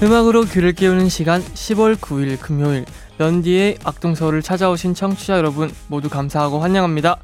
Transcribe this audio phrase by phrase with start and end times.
[0.00, 2.84] 음악으로 귀를 깨우는 시간 10월 9일 금요일
[3.18, 7.16] 런디의 악동서울을 찾아오신 청취자 여러분 모두 감사하고 환영합니다.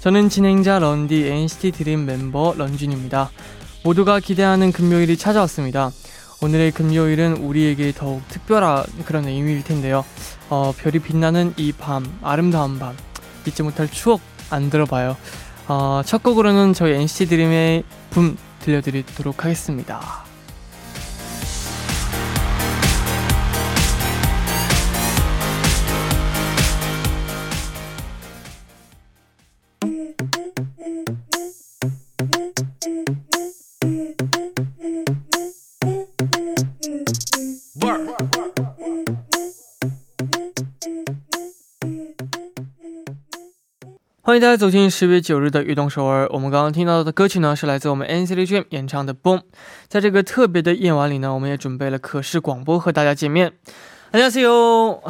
[0.00, 3.30] 저는 진행자 런디 NCT 드림 멤버 런쥔입니다.
[3.82, 5.90] 모두가 기대하는 금요일이 찾아왔습니다.
[6.42, 10.04] 오늘의 금요일은 우리에게 더욱 특별한 그런 의미일 텐데요.
[10.50, 12.94] 어, 별이 빛나는 이 밤, 아름다운 밤,
[13.46, 14.20] 잊지 못할 추억
[14.50, 15.16] 안 들어봐요.
[15.66, 20.27] 어, 첫 곡으로는 저희 NCT 드림의 붐 들려드리도록 하겠습니다.
[44.27, 46.29] 欢迎大家走进十月九日的悦动首尔。
[46.31, 49.39] 我们刚刚听到的歌曲呢，是来自我们 NCT Dream 演唱的《Boom》。
[49.87, 53.51] 在这个特别的夜晚里呢，我们也准备了可视广播和大家见面。
[54.11, 55.01] 大家好，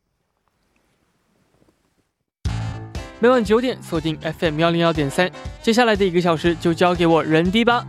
[3.19, 5.31] 每晚九点锁定 FM 幺零幺点三，
[5.63, 7.83] 接下来的一个小时就交给我人迪吧。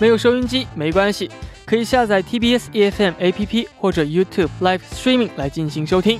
[0.00, 1.30] 没有收音机没关系。
[1.68, 6.18] 可以下载 TBS EFM APP 或者 YouTube Live Streaming 来进行收听。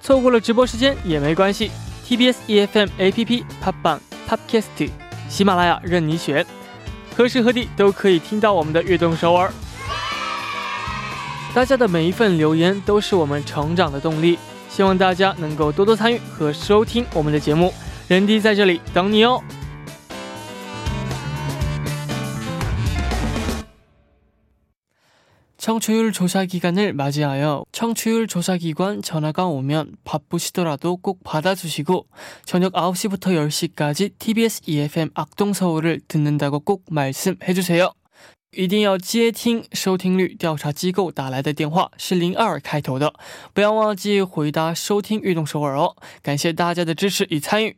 [0.00, 1.70] 错过了直播时间也没关系
[2.06, 4.90] ，TBS EFM APP、Pop Bang、Podcast、
[5.28, 6.42] 喜马拉雅任你选，
[7.14, 9.52] 何时何地都可以听到我们的悦动首尔。
[11.52, 14.38] 大家的每一份留言都是我们成长的动力，
[14.70, 17.74] 希望大家能够多多参与和收听我们的节目。
[18.06, 19.42] 人迪在这里等你哦。
[25.67, 32.07] 청취율 조사 기간을 맞이하여 청취율 조사 기관 전화가 오면 바쁘시더라도 꼭 받아주시고
[32.45, 37.91] 저녁 9시부터 10시까지 TBS EFM 악동서울을 듣는다고 꼭 말씀해주세요.
[38.55, 43.11] 一定要接听收听率调查机构打来的电话是零二开头的，
[43.53, 45.95] 不要忘记回答收听运动首尔哦。
[46.21, 47.77] 感谢大家的支持与参与。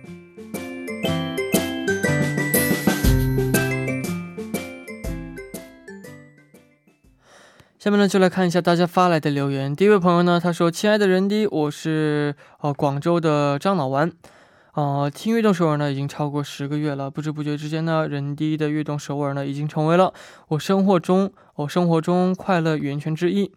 [7.81, 9.75] 下面呢，就来看一下大家发来的留言。
[9.75, 14.11] 第一位朋友呢，他说：“亲爱的人迪，我是呃广州的张老丸，
[14.75, 20.13] 呃，听悦动首尔呢已经超过十个月了，不知不觉之间呢，人迪的悦动首尔呢已经成为了
[20.49, 23.51] 我生活中我生活中快乐源泉之一。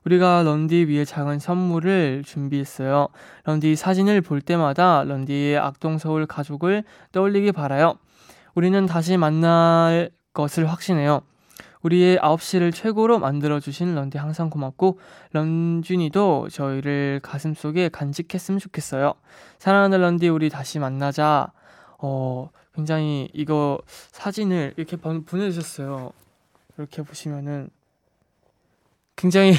[0.06, 3.08] 우리가 런디 위해 작은 선물을 준비했어요.
[3.44, 7.96] 런디 사진을 볼 때마다 런디의 악동서울 가족을 떠올리기 바라요.
[8.54, 11.22] 우리는 다시 만날 것을 확신해요.
[11.82, 15.00] 우리의 9시를 최고로 만들어주신 런디 항상 고맙고
[15.34, 19.14] 런쥔이도 저희를 가슴속에 간직했으면 좋겠어요.
[19.60, 21.52] 사랑하는 런디 우리 다시 만나자.
[22.00, 23.80] 어 굉장히 이거
[24.12, 26.12] 사진을 이렇게 보내주셨어요.
[26.78, 27.70] 이렇게 보시면은
[29.16, 29.54] 굉장히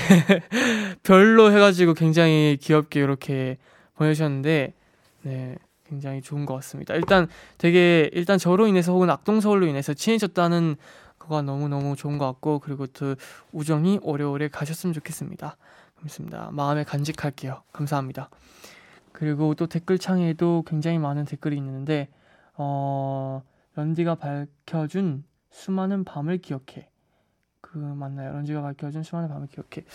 [1.02, 3.56] 별로 해가지고 굉장히 귀엽게 이렇게
[3.94, 4.74] 보내주셨는데
[5.22, 5.56] 네
[5.88, 6.94] 굉장히 좋은 것 같습니다.
[6.94, 7.28] 일단
[7.58, 10.76] 되게 일단 저로 인해서 혹은 악동서울로 인해서 친해졌다는
[11.16, 13.16] 그거 너무너무 좋은 것 같고 그리고 그
[13.52, 15.56] 우정이 오래오래 가셨으면 좋겠습니다.
[15.96, 16.50] 감사합니다.
[16.52, 17.62] 마음에 간직할게요.
[17.72, 18.30] 감사합니다.
[19.12, 22.08] 그리고 또 댓글창에도 굉장히 많은 댓글이 있는데
[22.56, 23.42] 어
[23.74, 26.88] 런디가 밝혀준 수많은 밤을 기억해.
[27.60, 28.32] 그 맞나요?
[28.32, 29.86] 런지가 밝혀준 수많은 밤을 기억해.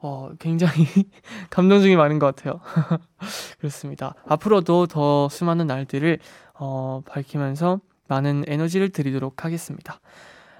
[0.00, 0.84] 어, 굉장히
[1.50, 2.60] 감동적이 많은 것 같아요.
[3.58, 4.14] 그렇습니다.
[4.26, 6.18] 앞으로도 더 수많은 날들을
[6.54, 10.00] 어, 밝히면서 많은 에너지를 드리도록 하겠습니다.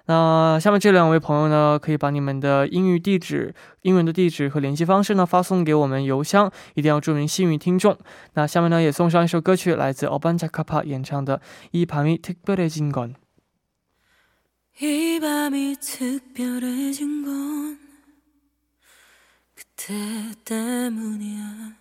[0.07, 7.97] 那下面这两位朋友呢，可以把你们的英语地址、英文的地址和联系方式呢发送给我们邮箱，一定要注明幸运听众。
[8.33, 11.38] 那下面呢也送上一首歌曲，来自 Oban Jakapa 演唱的《
[11.71, 13.15] 이밤이특별해진 건》。
[14.81, 17.77] 이 밤이 특별해진 건
[19.53, 19.94] 그때
[20.44, 21.75] 때문이야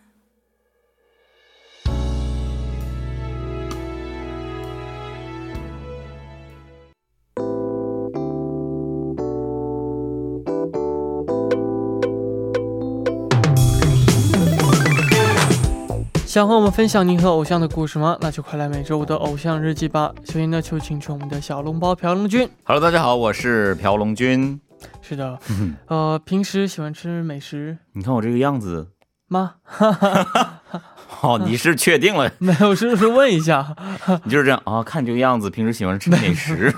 [16.38, 18.16] 想和我们分享您和偶像的故事吗？
[18.22, 20.14] 那就快来每周五的偶像日记吧。
[20.24, 22.48] 首先呢，就请出我们的小笼包朴龙君。
[22.64, 24.62] Hello，大家好，我是朴龙君。
[25.02, 25.40] 是的，
[25.88, 27.80] 呃，平时喜欢吃美食？
[27.94, 28.90] 你看我这个样子
[29.28, 29.56] 吗？
[31.22, 32.30] 哦，你是确定了？
[32.38, 33.76] 没有，是是问一下。
[34.24, 34.84] 你就是这样啊？
[34.84, 36.74] 看这个样子，平时喜欢吃美食。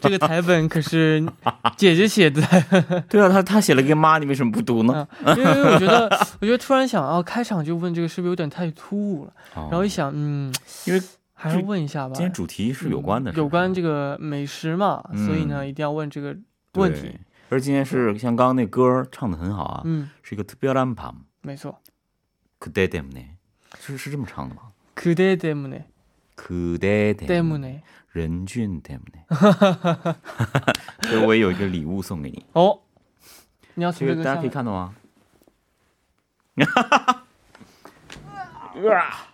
[0.00, 1.24] 这个台本可是
[1.76, 2.40] 姐姐写的。
[3.08, 5.06] 对啊，他他写了个妈，你为什么不读呢？
[5.36, 6.04] 因为我觉得，
[6.40, 9.32] 我觉得突然想啊，开场就问这个是不是有点太突兀了？
[9.54, 11.02] 然后一想，嗯，因为
[11.32, 12.14] 还是问一下吧。
[12.14, 16.36] 今天主题是有关的，有关这个美食嘛，所以呢，一定要问这个
[16.74, 17.18] 问题。
[17.48, 21.12] 而今天是像刚刚那歌唱的很好啊，嗯，是一个特别蓝 밤。
[21.42, 21.78] 没错。
[22.61, 23.37] 그대때문 에。
[23.79, 24.71] 是是这么唱的吗？
[24.95, 25.85] 그대때문 에，
[26.35, 27.81] 그대때문 에，
[28.11, 29.25] 任俊때문 에。
[31.03, 32.45] 所以 我也有一个礼物送给你。
[32.53, 32.81] 哦，
[33.75, 34.95] 你要这个大家可以看到吗？
[36.59, 37.23] 哈哈哈！
[38.83, 39.27] 哇！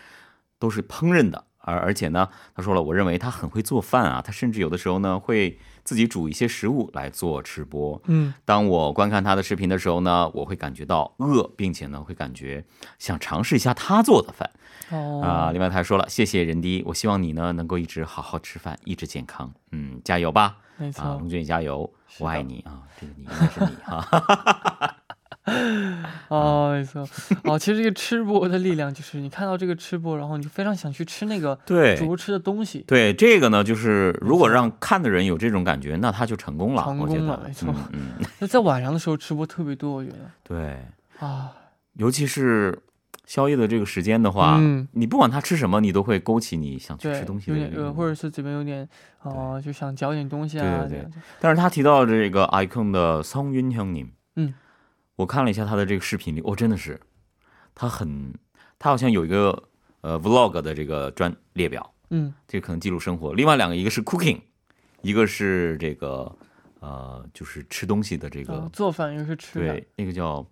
[0.62, 8.01] 都是烹饪的， 而而且呢，他说了，我认为他很会做饭啊，他甚至有的时候呢会自己煮一些食物来做吃播。
[8.07, 12.65] 嗯，当我观看他的视频的时候呢，我会感觉到饿，并且呢会感觉
[12.99, 14.51] 想尝试一下他做的饭。
[14.91, 19.53] 哦啊，另外他还说了，谢谢人迪，我希望你呢能够一直好好吃饭，一直健康。
[19.73, 24.97] 嗯，加油吧，没错，龙俊加油，我爱你啊，这个你应该是你哈。
[26.28, 27.09] 啊，没错，
[27.45, 32.85] 哦，其实这个吃播的力量就是你看到这个吃播，然后你就非常想去吃那个对主播吃的东西。
[32.87, 36.83] 对，这个呢，就是如果让看的人有这种感觉，那他就成功了。
[36.83, 37.75] 成功了，没错。
[37.92, 40.18] 嗯，那在晚上的时候，吃播特别多，我觉得。
[40.42, 40.76] 对。
[41.18, 41.52] 啊，
[41.95, 42.78] 尤其是
[43.25, 44.61] 宵夜的这个时间的话，
[44.92, 48.87] 你不管他吃什么，你都会勾起你想去吃东西的欲望，或者是这边有点
[49.23, 50.85] 啊，就想嚼点东西啊。
[50.88, 51.09] 对对。
[51.40, 54.52] 但是他提到这个 icon 的苍云香 님， 嗯。
[55.17, 57.01] 我看了一下他的这个视频里，哦，真的是，
[57.75, 58.35] 他很，
[58.79, 59.69] 他好像有一个
[60.03, 63.33] 呃 vlog 的这个专列表，嗯，这个可能记录生活。
[63.33, 64.41] 另外两个，一个是 cooking，
[65.01, 66.31] 一个是这个
[66.81, 70.47] 呃，就是吃东西的这个做饭，一个是吃对，那个叫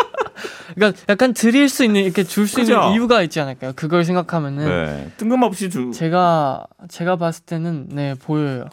[0.76, 3.74] 그러니까 약간 드릴 수 있는 이렇게 줄 수 있는 이유가 있지 않을까요?
[3.76, 5.12] 그걸 생각하면은 네.
[5.18, 8.66] 뜬금없이 주 제가 제가 봤을 때는 네 보여요.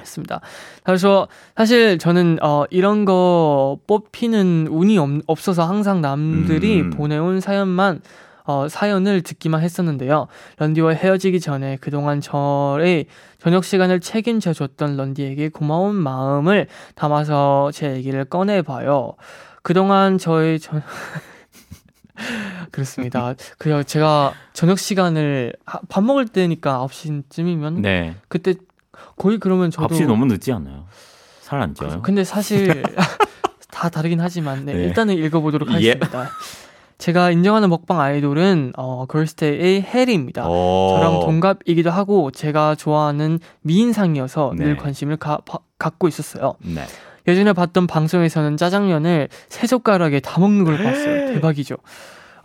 [0.00, 0.40] 했습니다.
[0.84, 6.90] 그래서 사실 저는 어 이런 거 뽑히는 운이 없, 없어서 항상 남들이 음.
[6.90, 8.00] 보내온 사연만
[8.46, 10.28] 어, 사연을 듣기만 했었는데요.
[10.58, 13.06] 런디와 헤어지기 전에 그동안 저의
[13.38, 19.14] 저녁 시간을 책임져 줬던 런디에게 고마운 마음을 담아서 제 얘기를 꺼내 봐요.
[19.62, 20.82] 그동안 저의 전
[22.70, 23.34] 그렇습니다.
[23.58, 25.52] 그 제가 저녁 시간을
[25.88, 28.14] 밥 먹을 때니까 9시쯤이면 네.
[28.28, 28.54] 그때
[29.16, 30.84] 거의 그러면 저도 9시 너무 늦지 않나요?
[31.40, 32.02] 살 안 쪄요?
[32.02, 32.82] 근데 사실
[33.70, 34.84] 다 다르긴 하지만 네, 네.
[34.84, 35.74] 일단은 읽어보도록 예.
[35.92, 36.24] 하겠습니다.
[36.24, 36.26] 예.
[36.98, 40.42] 제가 인정하는 먹방 아이돌은 어, 걸스데이의 해리입니다.
[40.44, 44.64] 저랑 동갑이기도 하고 제가 좋아하는 미인상이어서 네.
[44.64, 46.54] 늘 관심을 가, 바, 갖고 있었어요.
[46.60, 46.84] 네.
[47.28, 51.34] 예전에 봤던 방송에서는 짜장면을 세 젓가락에 다 먹는 걸 봤어요.
[51.34, 51.76] 대박이죠.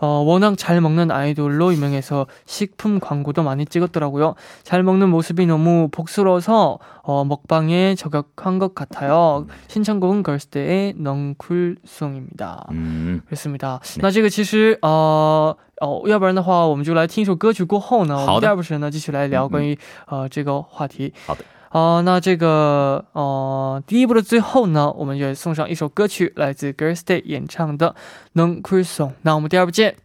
[0.00, 4.34] 어, 워낙 잘 먹는 아이돌로 유명해서 식품 광고도 많이 찍었더라고요.
[4.62, 9.46] 잘 먹는 모습이 너무 복스러워서 어, 먹방에 저격한 것 같아요.
[9.68, 12.66] 신청곡은 걸스데이의 넝쿨송입니다.
[12.72, 13.22] 음.
[13.26, 13.80] 그렇습니다.
[13.82, 14.00] 네.
[14.02, 21.14] 那这个其实呃哦，要不然的话，我们就来听一首歌曲过后呢，我们第二部分呢继续来聊关于呃这个话题。
[21.26, 21.40] 好的。
[21.73, 27.95] 好，那这个呃，第一部的最后呢，我们就送上一首歌曲，来自 Girls Day 演唱的
[28.37, 29.95] 《Non c r u s o n 那我们第二部见。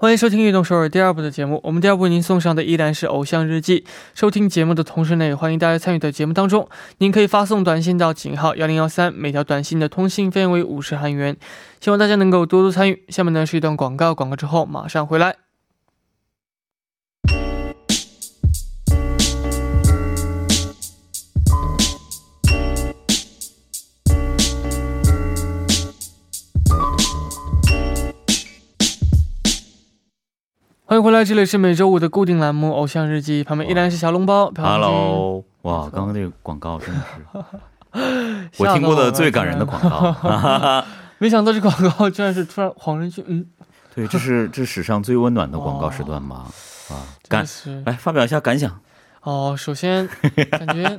[0.00, 1.60] 欢迎收听《运动首尔》第二部的节目。
[1.64, 3.80] 我们第二部为您送上的依然是《偶像日记》。
[4.14, 6.68] 收听节目的同时呢，也欢迎大家参与到节目当中。
[6.98, 11.36] 您可以发送短信到井号幺零幺三，每条短信的通信费为五十韩元。
[11.80, 13.02] 希望大家能够多多参与。
[13.08, 15.47] 下面呢是一段广告，广告之后马上回来。
[30.88, 34.50] 欢迎回来，这里是每周五的固定栏目《偶像日记》，旁边依然是小笼包。
[34.56, 37.00] Hello，哇，刚刚那个广告真的
[37.92, 40.16] 是 我听过的最感人的广告。
[41.20, 43.44] 没想到这广告居然是突然恍然就嗯，
[43.94, 46.46] 对，这是 这史上最温暖的广告时段吗？
[46.88, 47.46] 啊，感
[47.84, 48.80] 来发表一下感想。
[49.20, 50.08] 哦，首先
[50.50, 50.98] 感觉，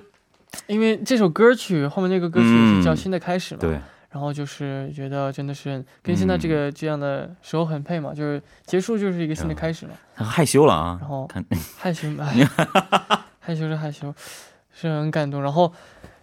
[0.67, 3.61] 因为这首歌曲后面那个歌曲是叫《新的开始》嘛。
[3.61, 3.79] 对。
[4.11, 9.93] 然后就是觉得真的是跟现在这个这样的时候很配嘛，就是结束就是一个新的开始嘛。
[10.15, 10.97] 害羞了啊！
[10.99, 11.29] 然后
[11.77, 12.07] 害羞，
[13.39, 14.13] 害羞是害羞，
[14.73, 15.41] 是很感动。
[15.41, 15.71] 然后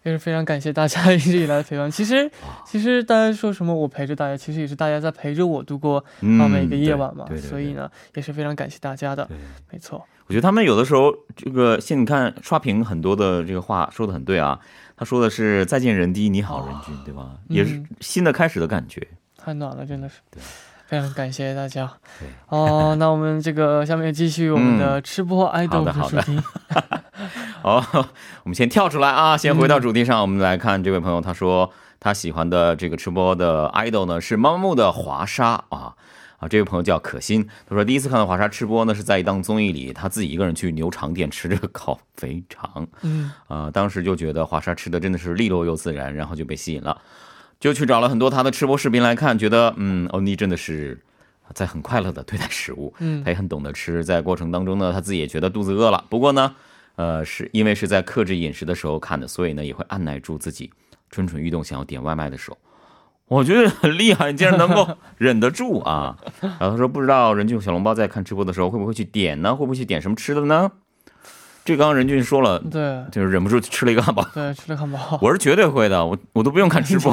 [0.06, 1.90] 也是非常感谢大家 一直以来的陪伴。
[1.90, 2.30] 其实
[2.64, 5.98] 其实大家说什么我陪着大家，其实也是大家在陪着我度过
[6.38, 7.26] 啊每个夜晚嘛。
[7.36, 9.28] 所以呢也是非常感谢大家的。
[9.72, 14.60] 没错，我觉得他们有的时候这个现你看刷屏很多的这个话说的很对啊。
[14.98, 17.32] 他说的是“再见人低，你好人均”，对吧？
[17.48, 20.20] 也是新的开始的感觉，太暖了，真的是。
[20.30, 20.40] 对，
[20.86, 21.92] 非常感谢大家。
[22.48, 26.40] 哦，那我们这个下面继续我们的吃播爱豆的主题。
[27.66, 27.84] 好，
[28.44, 35.96] 我们先跳出来啊，先回到主题上，我们来看这位朋友，他说他喜欢的这个吃播的 idol 呢是妈木的华沙啊。
[36.38, 42.86] 啊，这位朋友叫可心，他说第一次看到华沙吃播呢，是在一档综艺里，他自己一个人去牛肠店吃这个烤肥肠。
[43.02, 46.96] 嗯，啊，当时就觉得华沙吃的真的是利落又自然，然后就被吸引了，
[47.58, 51.02] 就去找了很多他的吃播视频来看，觉得嗯，欧尼真的是
[51.52, 56.54] 在很快乐的对待食物，嗯，他也很懂得吃，在过程当中呢，他自己也觉得肚子饿了，不过呢，
[56.96, 60.70] 呃，是因为是在克制饮食的时候看的，所以呢，也会按耐住自己
[61.10, 62.56] 蠢蠢欲动想要点外卖的手。
[63.28, 66.16] 我觉得很厉害，你竟然能够忍得住啊！
[66.40, 69.54] 然后他说，不知道任俊小笼包在看直播的时候会不会去点呢？
[69.54, 70.70] 会不会去点什么吃的呢？
[71.66, 75.18] 这刚刚任俊说了，对，就是忍不住吃了一个汉堡，对，吃了汉堡。
[75.20, 77.12] 我是绝对会的，我我都不用看直播，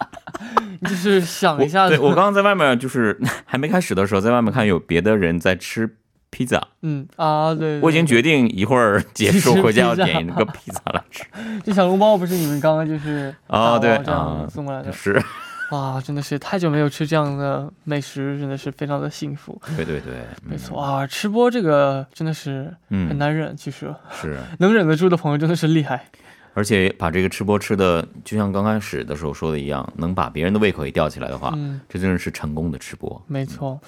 [0.88, 1.86] 就是想一下。
[1.90, 5.98] 对我刚刚在外面，就是 还没开始的时候，在外面看有别的人在吃。
[6.30, 11.24] 披萨，嗯啊，对，我已经决定一会儿 结束回家要点一个披萨来吃。
[11.64, 15.22] 这小笼包不是你们刚刚就是啊，对啊，送过来的，是。
[15.70, 19.60] 啊，真的是太久没有吃这样的美食，真的是非常的幸福。
[19.76, 23.94] 对对对，没错啊，吃播这个真的是很难忍，其实。
[24.10, 24.38] 是。
[24.60, 26.06] 能忍得住的朋友真的是厉害。
[26.54, 31.52] 而且把这个吃播吃的，就像刚开始的时候说的一样，能把别人的胃口也吊起来的话，
[31.86, 33.22] 这真的是成功的吃播。
[33.26, 33.78] 没错。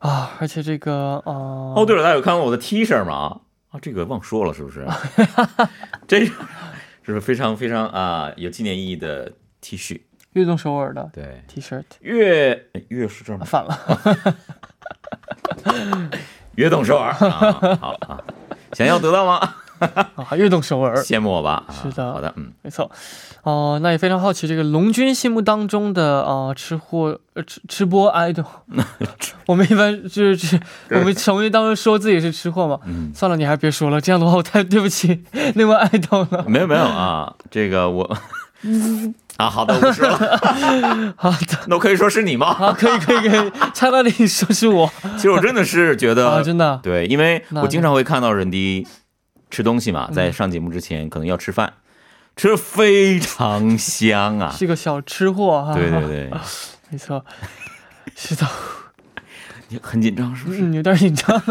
[0.00, 0.92] 啊，而且这个
[1.24, 3.40] 哦哦，对了，大家有看过我的 T 恤吗？
[3.70, 4.86] 啊，这个忘说了，是不是？
[6.08, 6.32] 这是
[7.04, 10.00] 不是非常非常啊有纪念意义的 T 恤？
[10.32, 13.44] 悦动首尔的对 T 恤，悦悦是这吗？
[13.44, 13.76] 反了，
[16.54, 18.20] 悦动首尔，好啊，
[18.72, 19.54] 想要得到吗？
[20.14, 21.64] 啊，悦动首尔，羡慕我吧？
[21.82, 22.90] 是的，好的，嗯，没错。
[23.42, 28.44] 哦，那也非常好奇，这个龙君心目当中的啊吃货呃吃吃播 idol，
[29.46, 32.78] 我们一般就是我们成为当中说自己是吃货嘛。
[32.84, 35.24] 嗯，算了，你还是别说了，这样的话我太对不起
[35.56, 36.44] 那位 idol 了。
[36.46, 38.04] 没有没有啊，这个我
[39.38, 40.38] 啊，好的，我不说了。
[41.16, 42.48] 好的，那我可以说是你吗？
[42.60, 44.92] 啊，可以可以可以，差到你说是我。
[45.16, 48.86] 其实我真的是觉得啊，真的对，因为我经常会看到人迪。
[49.49, 51.73] 吃东西嘛，在上节目之前可能要吃饭，
[52.35, 55.73] 吃非常香啊，是 个小吃货哈。
[55.73, 56.29] 对对对，
[56.89, 57.23] 没错，
[58.15, 58.45] 是的。
[59.69, 60.59] 你很紧张是不是？
[60.73, 61.41] 有点紧张。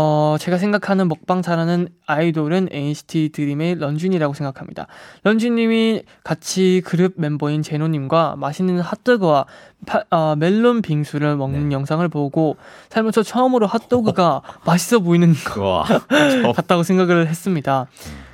[0.00, 4.86] 어, 제가 생각하는 먹방 잘하는 아이돌은 NCT 드림의 런쥔이라고 생각합니다.
[5.24, 9.46] 런쥔님이 같이 그룹 멤버인 제노님과 맛있는 핫도그와
[9.86, 11.74] 파, 어, 멜론 빙수를 먹는 네.
[11.74, 12.56] 영상을 보고
[12.90, 15.84] 살면서 처음으로 핫도그가 맛있어 보이는 것 와,
[16.54, 17.88] 같다고 생각을 했습니다.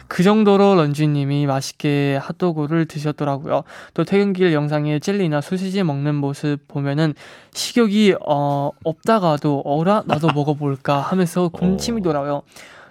[0.08, 3.64] 그 정도로 런쥔님이 맛있게 핫도그를 드셨더라고요.
[3.94, 7.14] 또 퇴근길 영상에 젤리나 소시지 먹는 모습 보면은
[7.52, 12.42] 식욕이 어, 없다가도 어라 나도 먹어볼까 하면서 군침이 돌아요.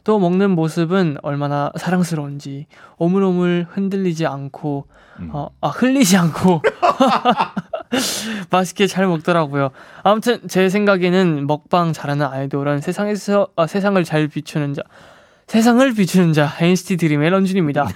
[0.04, 4.88] 또 먹는 모습은 얼마나 사랑스러운지 오물오물 흔들리지 않고
[5.20, 5.30] 음.
[5.32, 6.62] 어, 아 흘리지 않고
[8.52, 9.70] 맛있게 잘 먹더라고요.
[10.02, 14.82] 아무튼 제 생각에는 먹방 잘하는 아이돌은 세상에서 아, 세상을 잘 비추는 자
[15.47, 17.89] 세상을 비추는 자 NCT 드림의 런쥔입니다.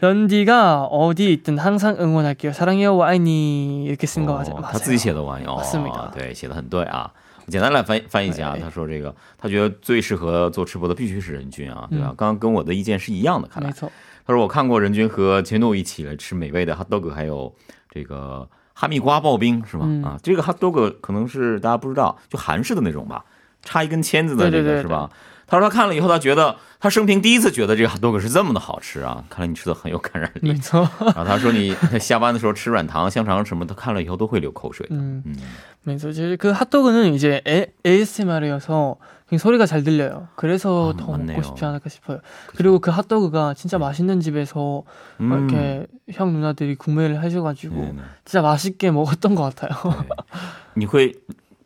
[0.00, 2.52] 런디가 어디 있든 항상 응원할게요.
[2.52, 4.60] 사랑해요 와이니 이렇게 쓴 거 맞아요.
[4.60, 7.08] 他自己写的玩意哦， 맞습니다 对，写的很对啊。
[7.46, 12.08] 简单来翻翻译一下，对他说这个，他觉得最适合做吃播的必须是任君啊，对吧？
[12.10, 13.72] 嗯刚刚跟我的意见是一样的，看来没。
[13.72, 13.90] 错，
[14.26, 17.54] 他说我看过任君和杰诺一起来吃美味的 hot dog，还有
[17.90, 19.84] 这个哈密瓜刨冰，是吗？
[19.86, 23.24] 嗯啊，这个 hot dog 可能是大家不知道，就韩式的那种吧，
[23.62, 25.08] 插一根签子的这对对对个是吧？
[25.46, 29.24] 他说他看了以后，他觉得他生平第一次觉得这个 hot dog 是这么的好吃啊！
[29.30, 30.52] 看来你吃的很有感染力。
[30.52, 34.94] 没错，然后他说你下班的时候吃软糖、香肠什么的，看了以后都会流口水的。
[34.94, 35.36] 음, 嗯，
[35.84, 38.96] 그래서 이제 그 핫도그는 이제 A, ASMR이어서
[39.38, 40.28] 소리가 잘 들려요.
[40.36, 41.36] 그래서 아, 더 맞네요.
[41.36, 42.20] 먹고 싶지 않을까 싶어요.
[42.54, 44.82] 그리고 그 핫도그가 진짜 맛있는 집에서
[45.20, 45.32] 음.
[45.32, 49.92] 이렇게 형 누나들이 구매를 해줘가지고 对对 진짜 맛있게 먹었던 것 같아요.
[49.94, 50.16] 对
[50.74, 51.14] 你会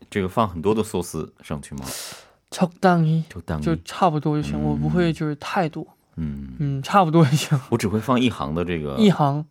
[0.09, 1.85] 这个放很多的寿司上去吗？
[2.57, 5.87] 적당히 就当就差不多就行，嗯我不会就是太多，
[6.17, 7.59] 嗯，嗯，差不多就行。
[7.71, 9.45] 我只会放一行的这个一行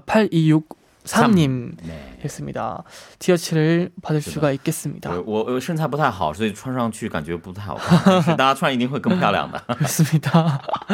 [1.06, 2.20] 8263님 네。
[2.24, 2.84] 했습니다.
[3.20, 5.10] 티어치를 받을是的 수가 있겠습니다.
[5.10, 9.60] 对我我身材不太好，所以穿上去感觉不太好看，但是大家穿一定会更漂亮的。
[9.68, 10.60] 그렇습니다.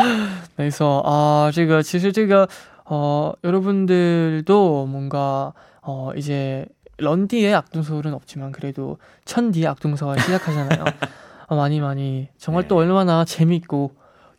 [0.56, 1.04] 没错.
[1.06, 2.48] 아, 这个其实这个
[2.86, 6.66] 어, 여러분들도 뭔가 어, 이제
[7.00, 10.86] 런디의 악동서울은 없지만 그래도 천디의 악동서울 시작하잖아요.
[11.48, 12.68] 어, 많이 많이 정말 네.
[12.70, 13.92] 또 얼마나 재밌고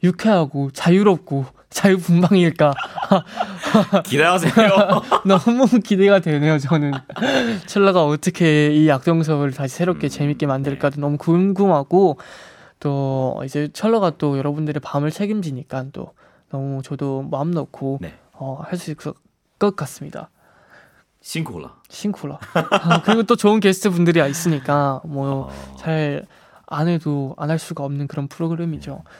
[0.03, 2.73] 유쾌하고 자유롭고 자유분방일까.
[4.05, 4.51] 기대하세요.
[5.25, 6.91] 너무 기대가 되네요, 저는.
[7.65, 10.09] 첼라가 어떻게 이 악동서를 다시 새롭게 음.
[10.09, 11.01] 재밌게 만들까도 네.
[11.01, 12.19] 너무 궁금하고,
[12.79, 16.11] 또 이제 첼라가 또 여러분들의 밤을 책임지니까 또
[16.51, 18.13] 너무 저도 마음 놓고 네.
[18.33, 19.13] 어, 할 수 있을
[19.57, 20.29] 것 같습니다.
[21.21, 21.73] 싱크라.
[21.89, 22.37] 싱크라.
[22.53, 26.25] 아, 그리고 또 좋은 게스트 분들이 있으니까 뭐 잘안
[26.67, 26.85] 어...
[26.85, 28.91] 해도 안 할 수가 없는 그런 프로그램이죠.
[28.91, 29.11] 네.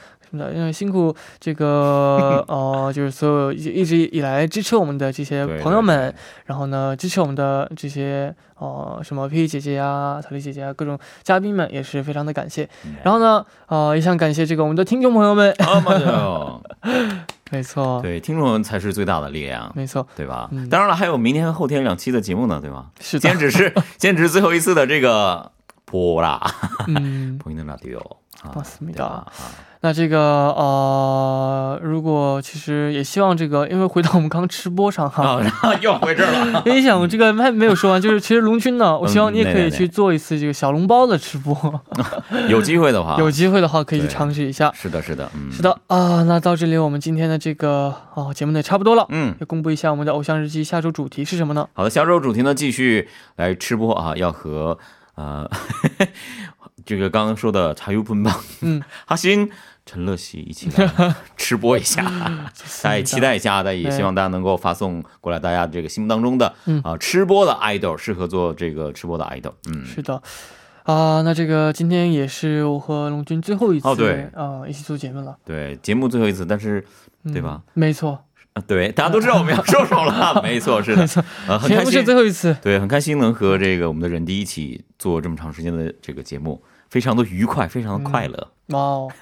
[0.54, 6.14] 因为辛苦这个 呃，就是所有一一直以来支持我们的这些朋友们，
[6.46, 12.68] 然后呢，支持我们的这些呃什么 P P 姐姐呀、桃李姐姐啊，各种嘉宾们也是非常的感谢。
[13.02, 15.54] 然后呢，呃，也想感谢这个我们的听众朋友们，
[17.52, 20.50] 没错，对，听众们才是最大的力量，没错，对吧？
[20.70, 22.86] 当然了，还有明天、后天两期的节目呢，对吗？
[23.00, 25.53] 是，今天只是今天是最后一次的这个。
[25.93, 26.39] 播啦，
[26.87, 27.99] 嗯，播音的 radio。
[28.41, 29.27] 啊， 맞습니다 对吧啊，
[29.81, 30.17] 那这个
[30.53, 36.63] 呃，如果其实也希望这个，因为回到我们刚刚吃播上哈，啊，然后又回这儿了。
[36.65, 41.53] 因为想这个还没有说完，就是其实龙君呢，我希望你也可以嗯对对对去做一次这个小笼包的吃播，
[42.47, 44.71] 有机会的话， 有机会的话可以去对尝试一下。
[44.73, 51.67] 是的，是的，嗯，是，的啊，那到这里我们今天的这个哦节目呢也差不多了，嗯，也公布一下我们的偶像日记下周主题是什么呢？
[51.73, 54.77] 好的，下周主题呢继续来吃播啊，要和
[55.14, 55.48] 呃
[56.84, 59.50] 这个刚刚说的茶油喷棒，嗯， 哈辛、
[59.86, 62.02] 陈乐喜一起来吃播一下，
[62.82, 66.80] 大家也期待一下，大家也希望大家能够发送过来，大家这个心目当中的嗯。
[66.84, 70.22] 啊吃播的 idol，适合做这个吃播的 idol，嗯，是的。
[70.82, 74.24] 啊，那这个今天也是我和龙军最后一次哦对。
[74.34, 76.84] 啊一起做节目了，对，节目最后一次，但是
[77.22, 77.62] 嗯对吧？
[77.72, 78.20] 没错，啊
[78.66, 88.48] 对，大家都知道我们要收手了，没错，是的没，错，呃，很开心是最，后一次，对，很开心能和这个我们的人迪一起做这么长时间的这个节目，非常的愉快，非常的快乐。
[88.68, 89.12] 哇哦，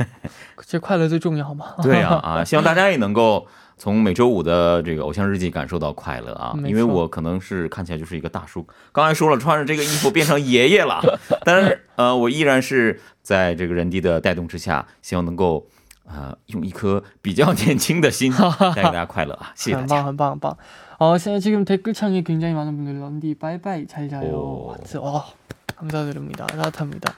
[0.66, 1.74] 这快乐最重要嘛。
[1.82, 11.00] 对啊 啊，希望大家也能够从每周五的这个偶像日记感受到快乐啊，因为我可能是看起来就是一个大叔，刚才说了穿着这个衣服变成爷爷了，
[11.42, 15.66] 但是呃，我依然是在这个人迪的带动之下，希望能够
[16.11, 19.95] 呃用一颗比较年轻的心带 给大家快乐啊， 谢谢大很家。
[19.95, 20.57] 棒，很棒，很棒。
[20.99, 24.33] 어,现在지금 댓글창에 굉장히 많은 분들이 런디 빠이빠이 잘 자요.
[24.33, 24.71] 오.
[24.73, 24.97] 하트.
[24.97, 25.25] 와,
[25.75, 26.47] 감사드립니다.
[26.47, 27.13] 따뜻합니다.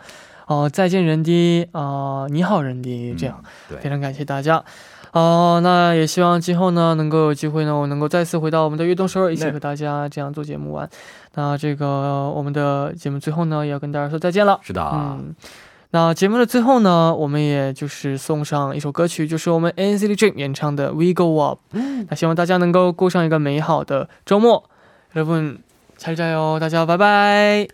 [0.47, 4.63] 어, 再见 런디, 어, 你好 런디 这样对非常感谢大家。
[5.11, 10.87] 哦，那也希望今后呢，能够有机会呢，我能够再次回到我们的悦动首尔，一起对和大家这样做节目玩。
[11.33, 14.59] 那这个我们的节目最后呢，也要跟大家说再见了。
[14.61, 15.33] 是的，嗯，
[15.94, 21.60] 那节目的最后呢，我们也就是送上一首歌曲，就是我们 NCT Dream 演唱的《We Go Up》。
[22.10, 24.68] 那希望大家能够过上一个美好的周末。
[25.14, 25.58] 여러분
[25.96, 26.58] 家加油！
[26.58, 27.68] 大家拜拜。